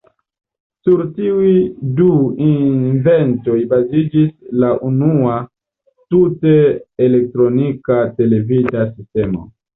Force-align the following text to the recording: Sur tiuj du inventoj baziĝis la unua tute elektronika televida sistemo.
Sur 0.87 1.01
tiuj 1.17 1.49
du 1.99 2.07
inventoj 2.45 3.59
baziĝis 3.75 4.33
la 4.65 4.71
unua 4.89 5.37
tute 6.15 6.57
elektronika 7.11 8.01
televida 8.19 8.89
sistemo. 8.91 9.47